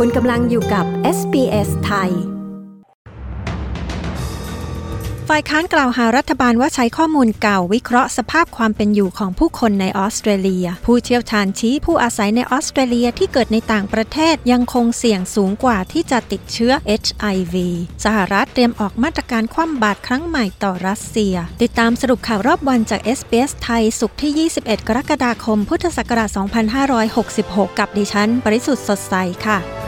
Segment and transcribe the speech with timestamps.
[0.00, 0.84] คุณกำลังอยู่กับ
[1.18, 2.10] SBS ไทย
[5.28, 16.72] ฝ่ายค้านกล่าวหารัฐบาลว่าใช้ข้อมูลเก่าวิเคราะห์สภาพความเป็นอยู่ของผู้คนในออสเตรเลีย ผู้เชี่ยวชาญชี้ผู้อาศัยในออสเตรเลียที่เกิดในต่างประเทศยังคงเสี่ยงสูงกว่าที่จะติดเชื้อ
[17.02, 17.54] HIV
[18.04, 26.30] สหรัฐเตรียมออกมาตรการคว่ำบาตรครั้งใหม่ต่อรัสเซีย ติดตามสรุปข่าวรอบวันจาก SBS ไทยสุขที่ 21 กรกฎาคม พุทธศักราช
[27.04, 29.14] 2566 กับดิฉัน ปริสุทธ์สดใส
[29.46, 29.83] ค่ะ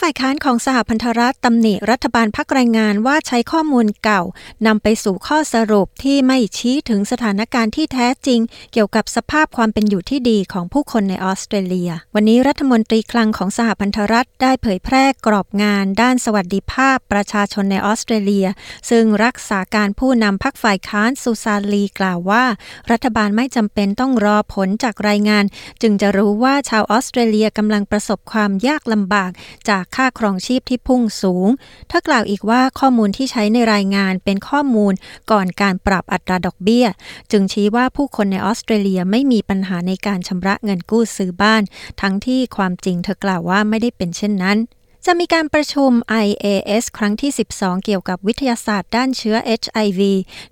[0.00, 4.22] ฝ่ายค้านของสหพันธรัฐตำหนิรัฐบาลพักแรงงานว่าใช้ข้อมูลเก่า
[4.66, 8.40] นำไปสู่ข้อสรุปที่ไม่ชี้ถึงสถานการณ์ที่แท้จริง
[8.72, 18.46] เกี่ยวกับสภาพความเป็นอยู่ที่ดีของผู้คนในออสเตรเลีย วันนี้รัฐมนตรีคลังของสหพันธรัฐได้เผยแพร่กรอบงานด้านสวัสดิภาพประชาชนในออสเตรเลีย
[18.90, 22.44] ซึ่งรักษาการผู้นำพักฝ่ายค้านซูซาลีกล่าวว่า
[22.90, 25.44] รัฐบาลไม่จำเป็นต้องรอผลจากรายงาน
[25.82, 29.32] จึงจะรู้ว่าชาวออสเตรเลียกำลังประสบความยากลำบาก
[29.70, 31.48] จากค่าครองชีพที่พุ่งสูง
[31.88, 34.92] เธอกล่าวอีกว่าข้อมูลที่ใช้ในรายงานเป็นข้อมูล
[35.30, 36.86] ก่อนการปรับอัตราดอกเบี้ย
[37.32, 41.62] จึงชี้ว่าผู้คนในออสเตรเลียไม่มีปัญหาในการชำระเงินกู้ซื้อบ้าน
[42.00, 44.58] ทั้งที่ความจริงเธอกล่าวว่าไม่ได้เป็นเช่นนั้น
[45.08, 45.90] จะมีการประชุม
[46.24, 50.00] IAS ครั้งที่ 12 เกี่ยวกับวิทยาศาสตร์ด้านเชื้อ HIV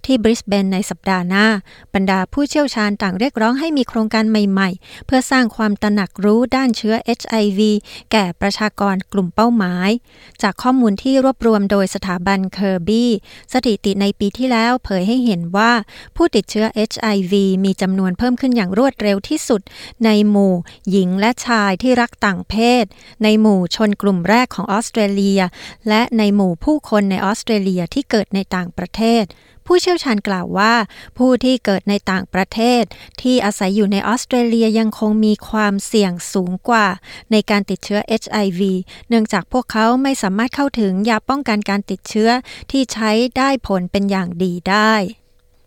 [0.04, 1.46] ที่บริสเบนในสัปดาห์หน้า
[1.94, 7.60] บรรดาผู้เชี่ยวชาญต่างเรียกร้องให้มีโครงการใหม่ๆ เพื่อสร้างความตระหนักรู้ด้านเชื้อ HIV
[8.12, 9.90] แก่ประชากรกลุ่มเป้าหมาย
[10.42, 13.10] จากข้อมูลที่รวบรวมโดยสถาบันเคอร์บี้
[13.52, 15.72] สถิติในปีที่แล้วเผยให้เห็นว่า
[16.16, 17.32] ผู้ติดเชื้อ HIV
[17.64, 19.60] มีจำนวนเพิ่มขึ้นอย่างรวดเร็วที่สุด
[20.04, 20.54] ในหมู่
[20.90, 22.84] หญิงและชายที่รักต่างเพศ
[23.22, 25.40] ในหมู่ชนกลุ่มแรกของออสเตรเลีย
[25.88, 29.24] และในหมู่ผู้คนในออสเตรเลียที่เกิดในต่างประเทศ
[29.66, 30.74] ผู้เชี่ยวชาญกล่าวว่า
[31.18, 32.82] ผู้ที่เกิดในต่างประเทศ
[33.22, 36.86] ที่อาศัยอยู่ในออสเตรเลียยังคงมีความเสี่ยงสูงกว่า
[37.32, 38.60] ในการติดเชื้อ HIV
[39.08, 42.30] เนื่องจากพวกเขาไม่สามารถเข้าถึงยาป้องกันการติดเชื้อ
[42.70, 44.94] ที่ใช้ได้ผลเป็นอย่างดีได้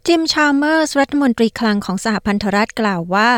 [0.09, 3.31] จิม ชาเมอร์ส รัฐมนตรีคลังของสหพันธรัฐกล่าวว่า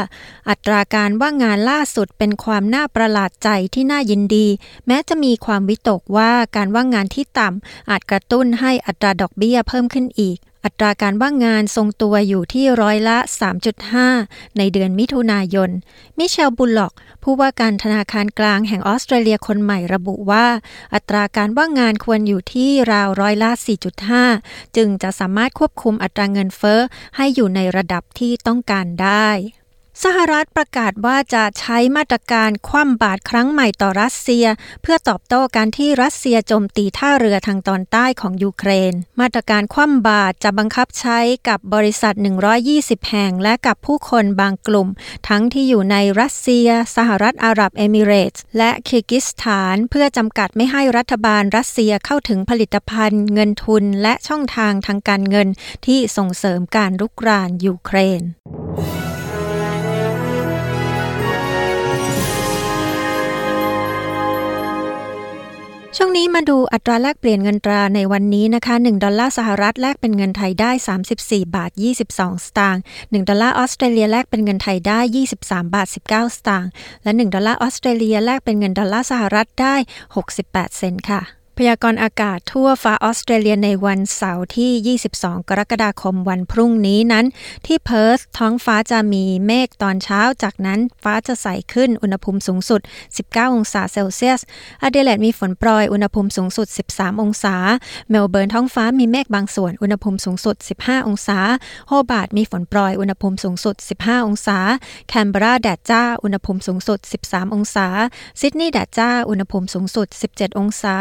[0.49, 4.47] อัตราการว่างงานล่าสุดเป็นความน่าประหลาดใจที่น่ายินดี
[4.87, 13.17] แม้จะมีความวิตกว่าการว่างงานที่ต่ำอาจกระตุ้นให้อัตราดอกเบี้ยเพิ่มขึ้นอีก อัตราการว่างงานทรงตัวอยู่ที่ร้อยละ
[13.87, 15.69] 3.5 ในเดือนมิถุนายน
[16.17, 16.93] มิเชลบุลล็อก
[17.23, 20.47] ผู้ว่าการธนาคารกลางแห่งออสเตรเลียคนใหม่ระบุว่า
[20.93, 23.51] อัตราการว่างงานควรอยู่ที่ราวร้อยละ
[24.13, 26.79] 4.5 จึงจะสามารถควบคุมอัตราเงินเฟ้อ
[27.15, 29.29] ให้อยู่ในระดับที่ต้องการได้
[30.05, 34.45] สหรัฐประกาศว่าจะใช้มาตรการคว่ำบาตรครั้งใหม่ต่อรัสเซีย
[34.81, 42.13] เพื่อตอบโต้การที่รัสเซียโจมตีท่าเรือทางตอนใต้ของยูเครน มาตรการคว่ำบาตรจะบังคับใช้กับบริษัท
[42.61, 44.87] 120 แห่ง และกับผู้คนบางกลุ่ม
[45.27, 55.47] ทั้งที่อยู่ในรัสเซีย สหรัฐอาหรับเอมิเรตส์และคิกิสถาน เพื่อจำกัดไม่ให้รัฐบาลรัสเซียเข้าถึงผลิตภัณฑ์ เงินทุน และช่องทางทางการเงิน
[55.85, 58.23] ที่ส่งเสริมการลุกรานยูเครน
[66.01, 70.71] ช่วงนี้มาดูอัตราแลกเปลี่ยนเงินตราในวันนี้นะคะ 1 ดอลลาร์สหรัฐแลกเป็นเงินไทยได้
[71.13, 71.71] 34 บาท
[72.07, 74.99] 22 สตางค์ 1 ดอลลาร์ออสเตรเลียแลกเป็นเงินไทยได้
[75.35, 76.69] 23 บาท 19 สตางค์
[77.03, 79.75] และ 1 ดอลลาร์ออสเตรเลียแลกเป็นเงินดอลลาร์สหรัฐได้
[80.25, 87.25] 68 เซนต์ค่ะ พยากรณ์อากาศทั่วฟ้าออสเตรเลียในวันเสาร์ที่ 22 กรกฎาคมวันพรุ่งนี้นั้น
[87.65, 92.81] ที่เพิร์ธท้องฟ้าจะมีเมฆตอนเช้า จากนั้นฟ้าจะใสขึ้นอุณหภูมิสูงสุด
[93.17, 94.39] 19 องศาเซลเซียส
[94.81, 97.55] อเดเลดมีฝนโปรยอุณหภูมิสูงสุด 13 องศา
[98.09, 101.39] เมลเบิร์นท้องฟ้ามีเมฆบางส่วนอุณหภูมิสูงสุด 15 องศา
[101.87, 104.57] โฮบาร์ตมีฝนโปรยอุณหภูมิสูงสุด 15 องศา
[105.07, 107.87] แคนเบราแดดจ้าอุณหภูมิสูงสุด 13 องศา
[108.41, 110.95] ซิดนีย์แดดจ้าอุณหภูมิสูงสุด 17 องศา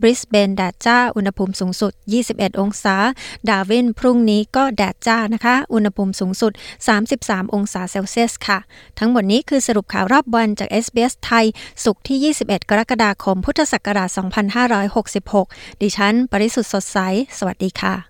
[0.00, 1.92] บริสเบนแดดจ้า อุณหภูมิสูงสุด
[2.26, 2.96] 21 องศา
[3.48, 6.52] ดาวินพรุ่งนี้ก็แดดจ้านะคะ อุณหภูมิสูงสุด
[7.02, 8.58] 33 องศาเซลเซียสค่ะ
[8.98, 11.46] ทั้งหมดนี้คือสรุปข่าวรอบวันจาก SBS ไทย
[11.84, 14.10] สุขที่ 21 กรกฎาคม พุทธศักราช
[14.96, 16.98] 2566 ดิฉัน ปริสุทธ์สดใส
[17.38, 18.09] สวัสดีค่ะ